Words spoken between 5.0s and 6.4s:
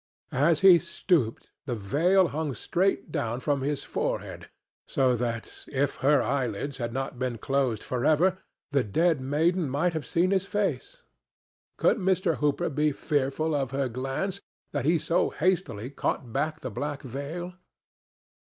that, if her